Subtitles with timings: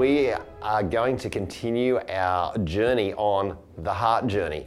[0.00, 0.32] we
[0.62, 4.66] are going to continue our journey on the heart journey.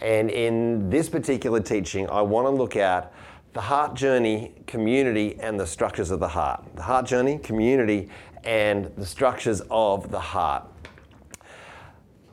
[0.00, 3.12] And in this particular teaching, I want to look at
[3.52, 6.64] the heart journey, community, and the structures of the heart.
[6.76, 8.08] The heart journey, community,
[8.42, 10.64] and the structures of the heart.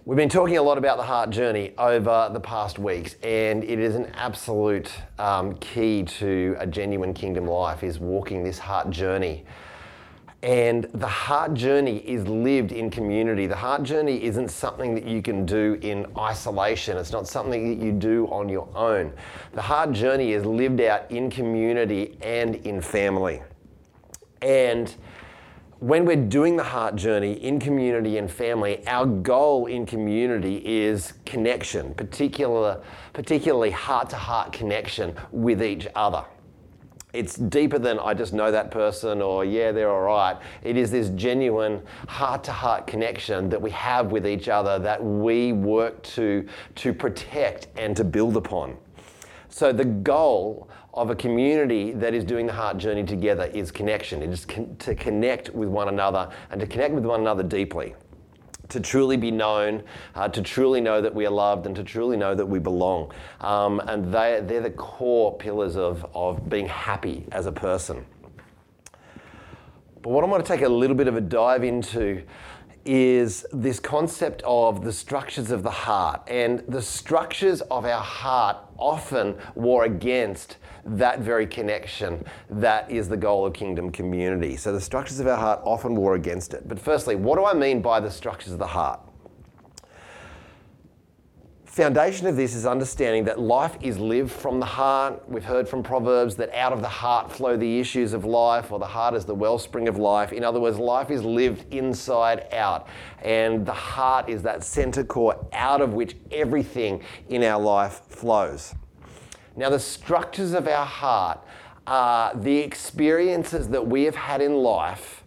[0.06, 3.78] We've been talking a lot about the heart journey over the past weeks, and it
[3.78, 9.44] is an absolute um, key to a genuine kingdom life is walking this heart journey.
[10.44, 13.48] And the heart journey is lived in community.
[13.48, 16.96] The heart journey isn't something that you can do in isolation.
[16.98, 19.14] It's not something that you do on your own.
[19.54, 23.42] The heart journey is lived out in community and in family.
[24.44, 24.94] And
[25.80, 31.14] when we're doing the heart journey in community and family, our goal in community is
[31.26, 36.24] connection, particular, particularly heart to heart connection with each other.
[37.14, 40.38] It's deeper than I just know that person or yeah, they're all right.
[40.62, 45.02] It is this genuine heart to heart connection that we have with each other that
[45.02, 48.78] we work to, to protect and to build upon.
[49.48, 54.22] So the goal of a community that is doing the heart journey together is connection.
[54.22, 57.96] It is con- to connect with one another and to connect with one another deeply.
[58.70, 62.18] To truly be known, uh, to truly know that we are loved, and to truly
[62.18, 63.14] know that we belong.
[63.40, 68.06] Um, and they, they're the core pillars of, of being happy as a person.
[70.02, 72.24] But what I want to take a little bit of a dive into
[72.88, 76.22] is this concept of the structures of the heart.
[76.28, 83.18] And the structures of our heart often war against that very connection that is the
[83.18, 84.56] goal of kingdom community.
[84.56, 86.68] So the structures of our heart often war against it.
[86.68, 89.02] But firstly, what do I mean by the structures of the heart?
[91.78, 95.22] Foundation of this is understanding that life is lived from the heart.
[95.30, 98.80] We've heard from Proverbs that out of the heart flow the issues of life, or
[98.80, 100.34] the heart is the wellspring of life.
[100.34, 102.88] In other words, life is lived inside out.
[103.22, 108.74] And the heart is that center core out of which everything in our life flows.
[109.56, 111.40] Now, the structures of our heart
[111.86, 115.24] are the experiences that we have had in life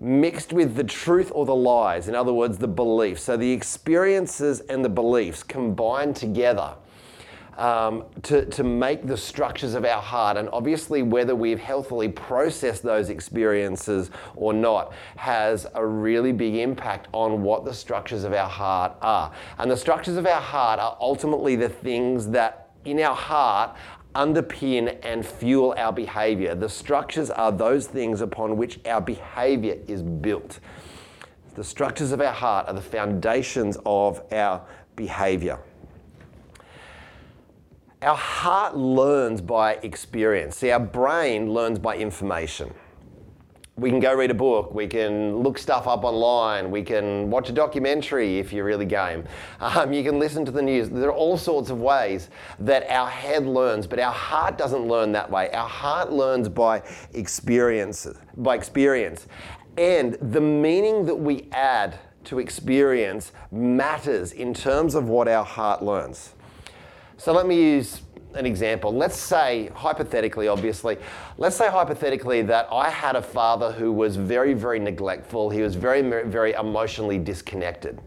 [0.00, 3.22] mixed with the truth or the lies, in other words, the beliefs.
[3.22, 6.74] So the experiences and the beliefs combined together
[7.56, 10.36] um, to, to make the structures of our heart.
[10.36, 17.08] And obviously, whether we've healthily processed those experiences or not has a really big impact
[17.12, 19.32] on what the structures of our heart are.
[19.58, 23.76] And the structures of our heart are ultimately the things that in our heart
[24.14, 26.54] underpin and fuel our behavior.
[26.54, 30.60] The structures are those things upon which our behavior is built.
[31.54, 34.62] The structures of our heart are the foundations of our
[34.96, 35.58] behavior.
[38.02, 40.56] Our heart learns by experience.
[40.56, 42.74] See, our brain learns by information
[43.76, 47.48] we can go read a book, we can look stuff up online, we can watch
[47.48, 49.24] a documentary if you're really game,
[49.60, 50.88] um, you can listen to the news.
[50.88, 52.30] There are all sorts of ways
[52.60, 55.50] that our head learns, but our heart doesn't learn that way.
[55.50, 56.82] Our heart learns by
[57.14, 59.26] experience, by experience.
[59.76, 65.82] And the meaning that we add to experience matters in terms of what our heart
[65.82, 66.34] learns.
[67.16, 68.02] So let me use
[68.34, 68.92] an example.
[68.92, 70.98] Let's say, hypothetically, obviously,
[71.38, 75.50] let's say hypothetically that I had a father who was very, very neglectful.
[75.50, 78.00] He was very, very emotionally disconnected.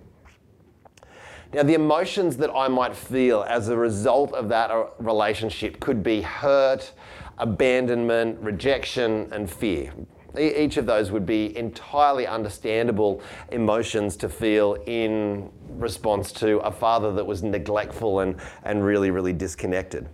[1.53, 6.03] Now, the emotions that I might feel as a result of that uh, relationship could
[6.03, 6.91] be hurt,
[7.37, 9.93] abandonment, rejection, and fear.
[10.39, 13.21] Each of those would be entirely understandable
[13.51, 19.33] emotions to feel in response to a father that was neglectful and, and really, really
[19.33, 20.07] disconnected.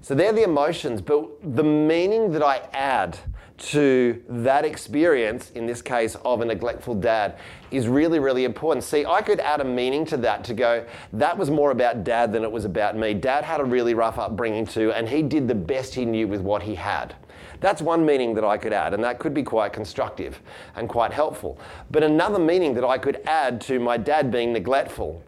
[0.00, 3.18] So they're the emotions, but the meaning that I add
[3.58, 7.38] to that experience, in this case of a neglectful dad,
[7.70, 8.84] is really, really important.
[8.84, 12.32] See, I could add a meaning to that to go, that was more about dad
[12.32, 13.14] than it was about me.
[13.14, 16.40] Dad had a really rough upbringing too, and he did the best he knew with
[16.40, 17.14] what he had.
[17.60, 20.40] That's one meaning that I could add, and that could be quite constructive
[20.74, 21.58] and quite helpful.
[21.90, 25.22] But another meaning that I could add to my dad being neglectful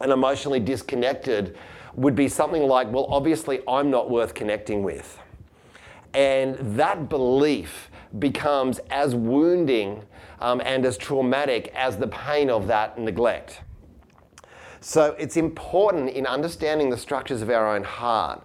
[0.00, 1.56] and emotionally disconnected
[1.94, 5.18] would be something like, well, obviously, I'm not worth connecting with.
[6.14, 10.02] And that belief becomes as wounding
[10.40, 13.60] um, and as traumatic as the pain of that neglect.
[14.80, 18.42] So it's important in understanding the structures of our own heart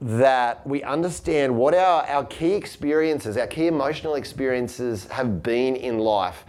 [0.00, 5.98] that we understand what our, our key experiences, our key emotional experiences have been in
[5.98, 6.46] life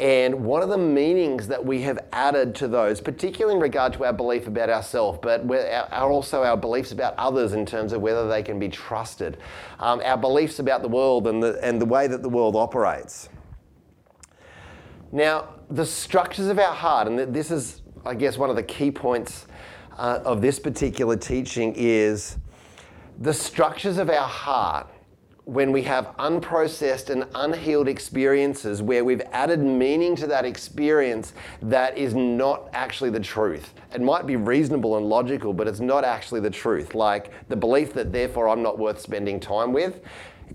[0.00, 4.04] and one of the meanings that we have added to those, particularly in regard to
[4.06, 5.44] our belief about ourselves, but
[5.92, 9.36] also our beliefs about others in terms of whether they can be trusted,
[9.78, 13.28] um, our beliefs about the world and the, and the way that the world operates.
[15.12, 18.90] Now, the structures of our heart, and this is, I guess, one of the key
[18.90, 19.46] points
[19.98, 22.38] uh, of this particular teaching is
[23.18, 24.88] the structures of our heart
[25.50, 31.98] when we have unprocessed and unhealed experiences where we've added meaning to that experience that
[31.98, 33.74] is not actually the truth.
[33.92, 36.94] It might be reasonable and logical, but it's not actually the truth.
[36.94, 39.98] Like the belief that therefore I'm not worth spending time with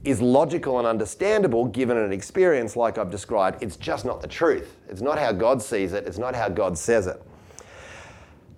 [0.06, 3.62] is logical and understandable given an experience like I've described.
[3.62, 4.78] It's just not the truth.
[4.88, 7.22] It's not how God sees it, it's not how God says it.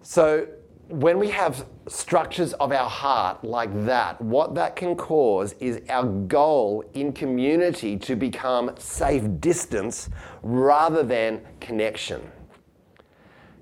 [0.03, 0.47] So
[0.89, 6.05] when we have structures of our heart like that, what that can cause is our
[6.05, 10.09] goal in community to become safe distance
[10.43, 12.21] rather than connection.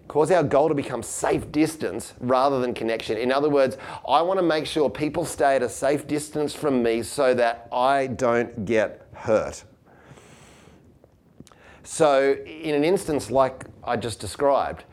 [0.08, 3.18] Cause our goal to become safe distance rather than connection.
[3.18, 6.84] In other words, I want to make sure people stay at a safe distance from
[6.84, 9.64] me so that I don't get hurt.
[11.84, 14.84] So, in an instance like I just described,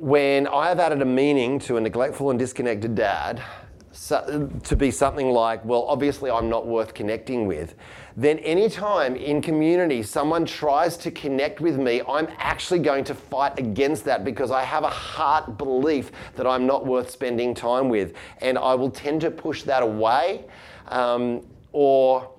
[0.00, 3.42] when I have added a meaning to a neglectful and disconnected dad
[3.92, 7.74] so, to be something like, well, obviously I'm not worth connecting with,
[8.16, 13.58] then anytime in community someone tries to connect with me, I'm actually going to fight
[13.58, 18.14] against that because I have a heart belief that I'm not worth spending time with.
[18.40, 20.46] And I will tend to push that away
[20.88, 22.30] um, or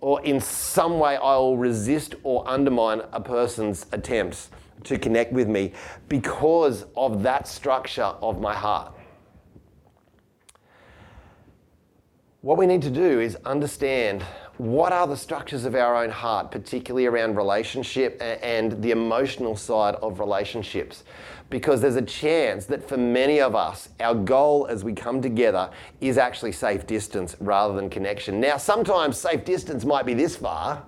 [0.00, 4.48] or in some way I will resist or undermine a person's attempts
[4.84, 5.72] to connect with me
[6.08, 8.92] because of that structure of my heart.
[12.42, 14.24] What we need to do is understand
[14.56, 19.94] what are the structures of our own heart, particularly around relationship and the emotional side
[19.96, 21.04] of relationships.
[21.50, 25.70] Because there's a chance that for many of us, our goal as we come together
[26.00, 28.40] is actually safe distance rather than connection.
[28.40, 30.84] Now, sometimes safe distance might be this far,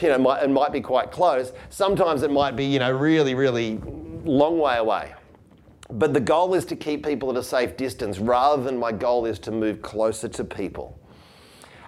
[0.00, 1.52] you know, might, it might be quite close.
[1.70, 3.78] Sometimes it might be, you know, really, really
[4.24, 5.12] long way away.
[5.90, 9.26] But the goal is to keep people at a safe distance rather than my goal
[9.26, 10.98] is to move closer to people.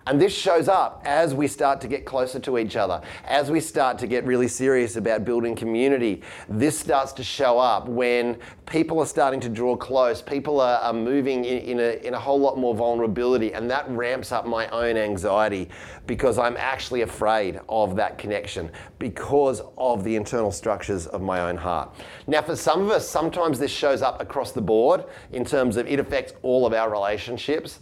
[0.06, 3.58] And this shows up as we start to get closer to each other, as we
[3.58, 6.22] start to get really serious about building community.
[6.46, 8.36] This starts to show up when
[8.66, 12.20] people are starting to draw close, people are, are moving in, in, a, in a
[12.20, 15.70] whole lot more vulnerability, and that ramps up my own anxiety
[16.06, 21.56] because I'm actually afraid of that connection because of the internal structures of my own
[21.56, 21.94] heart.
[22.26, 25.86] Now, for some of us, sometimes this shows up across the board in terms of
[25.86, 27.80] it affects all of our relationships.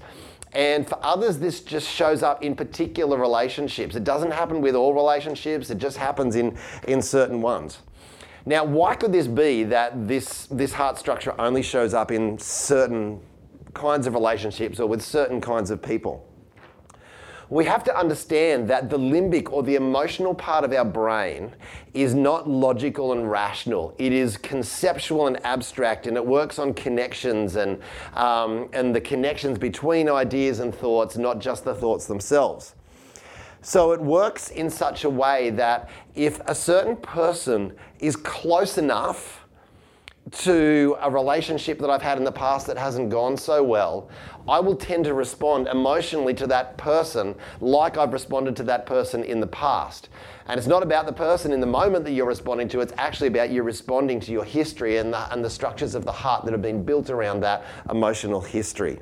[0.54, 3.96] And for others, this just shows up in particular relationships.
[3.96, 7.78] It doesn't happen with all relationships, it just happens in, in certain ones.
[8.44, 13.20] Now, why could this be that this, this heart structure only shows up in certain
[13.72, 16.28] kinds of relationships or with certain kinds of people?
[17.52, 21.54] We have to understand that the limbic or the emotional part of our brain
[21.93, 23.94] is not logical and rational.
[23.99, 27.78] It is conceptual and abstract, and it works on connections and,
[28.14, 32.75] um, and the connections between ideas and thoughts, not just the thoughts themselves.
[33.60, 39.42] So it works in such a way that if a certain person is close enough,
[40.30, 44.08] to a relationship that I've had in the past that hasn't gone so well,
[44.48, 49.24] I will tend to respond emotionally to that person like I've responded to that person
[49.24, 50.08] in the past.
[50.46, 53.29] And it's not about the person in the moment that you're responding to, it's actually
[53.29, 56.52] about you responding to your history and the, and the structures of the heart that
[56.52, 59.00] have been built around that emotional history.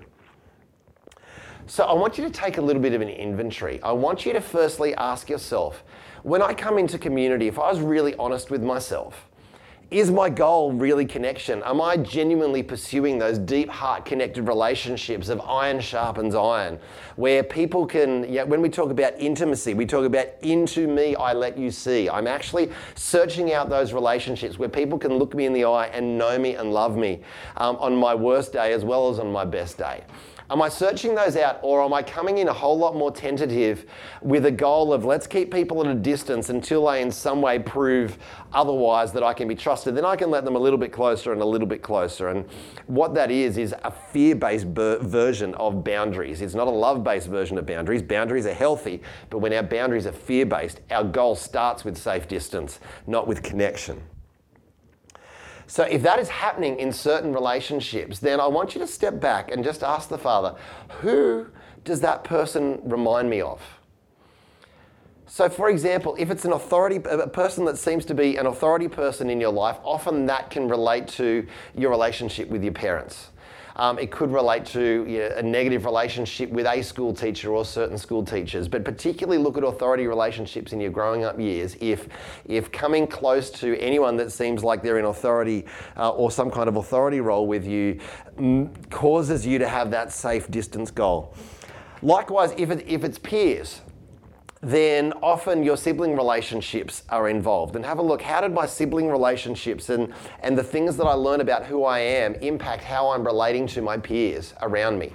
[1.67, 3.81] So I want you to take a little bit of an inventory.
[3.83, 5.85] I want you to firstly ask yourself
[6.23, 9.30] when I come into community, if I was really honest with myself,
[9.91, 11.63] is my goal really connection?
[11.65, 16.79] Am I genuinely pursuing those deep heart connected relationships of iron sharpens iron,
[17.17, 21.33] where people can, yeah, when we talk about intimacy, we talk about into me, I
[21.33, 22.09] let you see.
[22.09, 26.17] I'm actually searching out those relationships where people can look me in the eye and
[26.17, 27.21] know me and love me
[27.57, 30.05] um, on my worst day as well as on my best day.
[30.51, 33.87] Am I searching those out or am I coming in a whole lot more tentative
[34.21, 37.61] with a goal of let's keep people at a distance until they in some way
[37.61, 38.19] prove
[38.53, 39.95] otherwise that I can be trusted?
[39.95, 42.31] Then I can let them a little bit closer and a little bit closer.
[42.31, 42.49] And
[42.89, 46.41] what that is, is a fear based version of boundaries.
[46.41, 48.03] It's not a love based version of boundaries.
[48.03, 52.27] Boundaries are healthy, but when our boundaries are fear based, our goal starts with safe
[52.27, 54.03] distance, not with connection.
[55.71, 59.53] So if that is happening in certain relationships, then I want you to step back
[59.53, 60.57] and just ask the Father,
[61.01, 61.47] who
[61.85, 63.63] does that person remind me of?
[65.29, 68.89] So, for example, if it's an authority, a person that seems to be an authority
[68.89, 71.47] person in your life, often that can relate to
[71.77, 73.31] your relationship with your parents.
[73.81, 77.65] Um, it could relate to you know, a negative relationship with a school teacher or
[77.65, 81.79] certain school teachers, but particularly look at authority relationships in your growing up years.
[81.81, 82.07] If,
[82.45, 85.65] if coming close to anyone that seems like they're in authority
[85.97, 87.99] uh, or some kind of authority role with you
[88.37, 91.35] m- causes you to have that safe distance goal.
[92.03, 93.81] Likewise, if, it, if it's peers,
[94.63, 97.77] then often your sibling relationships are involved.
[97.77, 101.15] And have a look how did my sibling relationships and, and the things that I
[101.15, 105.13] learn about who I am impact how I'm relating to my peers around me?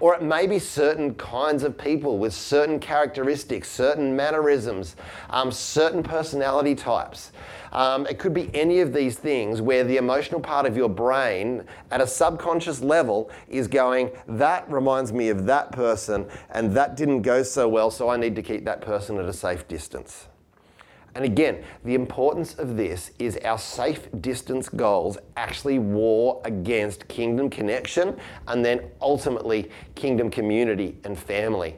[0.00, 4.96] Or it may be certain kinds of people with certain characteristics, certain mannerisms,
[5.28, 7.32] um, certain personality types.
[7.72, 11.64] Um, it could be any of these things where the emotional part of your brain
[11.90, 17.22] at a subconscious level is going, that reminds me of that person, and that didn't
[17.22, 20.29] go so well, so I need to keep that person at a safe distance.
[21.14, 27.50] And again, the importance of this is our safe distance goals actually war against kingdom
[27.50, 31.76] connection and then ultimately kingdom community and family.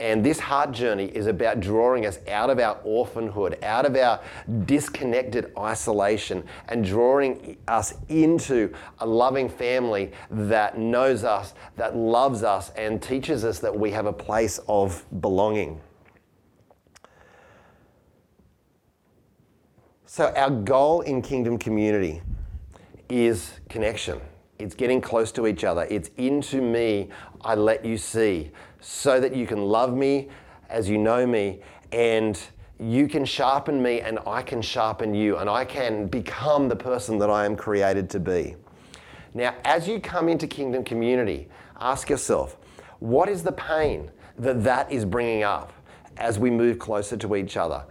[0.00, 4.20] And this heart journey is about drawing us out of our orphanhood, out of our
[4.64, 12.70] disconnected isolation, and drawing us into a loving family that knows us, that loves us,
[12.76, 15.80] and teaches us that we have a place of belonging.
[20.10, 22.22] So, our goal in kingdom community
[23.10, 24.18] is connection.
[24.58, 25.86] It's getting close to each other.
[25.90, 27.10] It's into me,
[27.42, 28.50] I let you see,
[28.80, 30.30] so that you can love me
[30.70, 31.60] as you know me,
[31.92, 32.40] and
[32.80, 37.18] you can sharpen me, and I can sharpen you, and I can become the person
[37.18, 38.56] that I am created to be.
[39.34, 41.48] Now, as you come into kingdom community,
[41.78, 42.56] ask yourself,
[43.00, 45.70] what is the pain that that is bringing up
[46.16, 47.84] as we move closer to each other?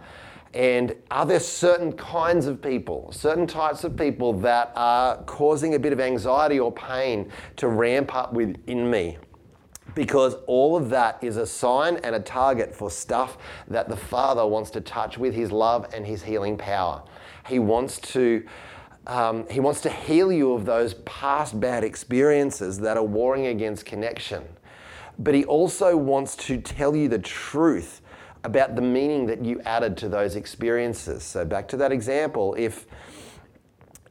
[0.54, 5.78] And are there certain kinds of people, certain types of people that are causing a
[5.78, 9.18] bit of anxiety or pain to ramp up within me?
[9.94, 13.36] Because all of that is a sign and a target for stuff
[13.68, 17.02] that the Father wants to touch with His love and His healing power.
[17.46, 18.46] He wants to.
[19.06, 23.86] Um, he wants to heal you of those past bad experiences that are warring against
[23.86, 24.44] connection.
[25.18, 28.02] But he also wants to tell you the truth
[28.44, 31.22] about the meaning that you added to those experiences.
[31.22, 32.86] So, back to that example, if,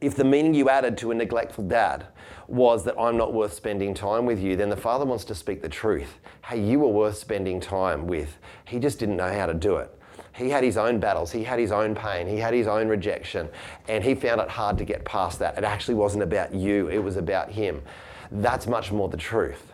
[0.00, 2.06] if the meaning you added to a neglectful dad
[2.46, 5.62] was that I'm not worth spending time with you, then the father wants to speak
[5.62, 6.18] the truth.
[6.44, 8.38] Hey, you were worth spending time with.
[8.64, 9.94] He just didn't know how to do it.
[10.34, 13.48] He had his own battles, he had his own pain, he had his own rejection,
[13.88, 15.58] and he found it hard to get past that.
[15.58, 17.82] It actually wasn't about you, it was about him.
[18.30, 19.72] That's much more the truth.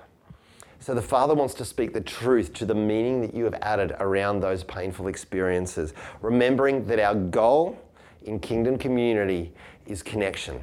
[0.85, 3.95] So the Father wants to speak the truth to the meaning that you have added
[4.01, 7.79] around those painful experiences, remembering that our goal
[8.25, 9.55] in kingdom community
[9.87, 10.61] is connection.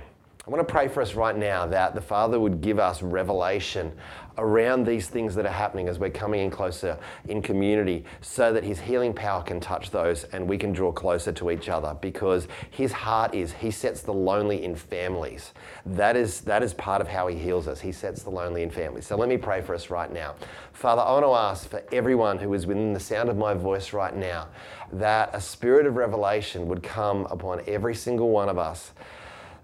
[0.47, 3.91] I want to pray for us right now that the Father would give us revelation
[4.39, 8.63] around these things that are happening as we're coming in closer in community so that
[8.63, 12.47] His healing power can touch those and we can draw closer to each other because
[12.71, 15.53] His heart is He sets the lonely in families.
[15.85, 17.79] That is, that is part of how He heals us.
[17.79, 19.05] He sets the lonely in families.
[19.05, 20.33] So let me pray for us right now.
[20.73, 23.93] Father, I want to ask for everyone who is within the sound of my voice
[23.93, 24.47] right now
[24.91, 28.91] that a spirit of revelation would come upon every single one of us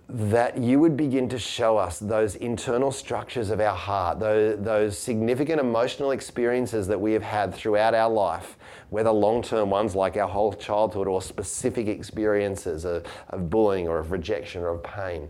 [0.10, 4.98] that you would begin to show us those internal structures of our heart, those, those
[4.98, 8.58] significant emotional experiences that we have had throughout our life,
[8.90, 14.00] whether long term ones like our whole childhood or specific experiences of, of bullying or
[14.00, 15.30] of rejection or of pain,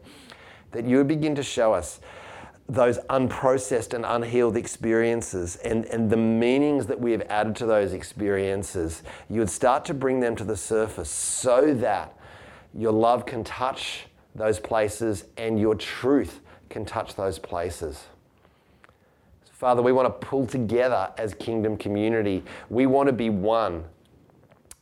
[0.72, 2.00] that you would begin to show us
[2.70, 7.94] those unprocessed and unhealed experiences and, and the meanings that we have added to those
[7.94, 12.14] experiences, you would start to bring them to the surface so that
[12.76, 14.06] your love can touch
[14.38, 16.40] those places and your truth
[16.70, 18.06] can touch those places.
[19.52, 22.44] Father, we want to pull together as kingdom community.
[22.70, 23.86] We want to be one.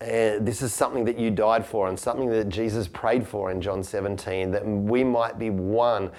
[0.01, 3.62] And this is something that you died for and something that Jesus prayed for in
[3.62, 6.12] John 17, that we might be one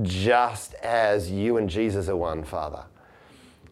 [0.00, 2.84] just as you and Jesus are one, Father.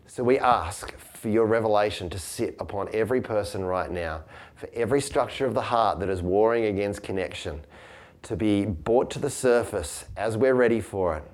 [0.07, 5.01] So we ask for your revelation to sit upon every person right now, for every
[5.01, 7.63] structure of the heart that is warring against connection
[8.23, 11.25] to be brought to the surface as we're ready for it,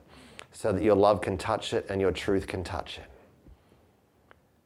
[0.52, 3.04] so that your love can touch it and your truth can touch it.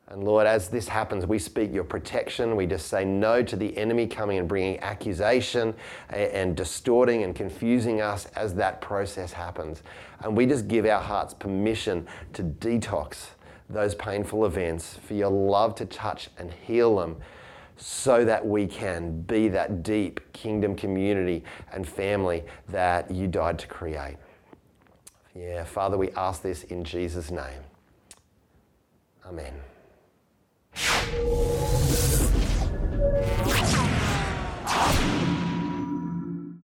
[0.09, 2.55] And Lord, as this happens, we speak your protection.
[2.55, 5.75] We just say no to the enemy coming and bringing accusation
[6.11, 9.83] and distorting and confusing us as that process happens.
[10.21, 13.31] And we just give our hearts permission to detox
[13.69, 17.17] those painful events, for your love to touch and heal them
[17.77, 23.67] so that we can be that deep kingdom community and family that you died to
[23.67, 24.17] create.
[25.35, 27.61] Yeah, Father, we ask this in Jesus' name.
[29.27, 29.53] Amen.